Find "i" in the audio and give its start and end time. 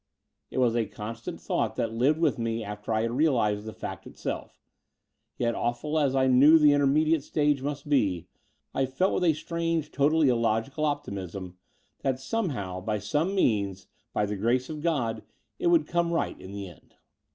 2.91-3.03, 6.15-6.25, 8.73-8.87